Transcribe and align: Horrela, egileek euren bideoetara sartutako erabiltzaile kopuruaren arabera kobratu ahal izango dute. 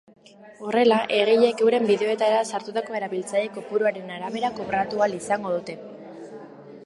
Horrela, 0.67 0.95
egileek 1.17 1.59
euren 1.65 1.83
bideoetara 1.89 2.39
sartutako 2.55 2.97
erabiltzaile 3.01 3.53
kopuruaren 3.57 4.09
arabera 4.15 4.53
kobratu 4.61 5.03
ahal 5.03 5.17
izango 5.21 5.55
dute. 5.59 5.77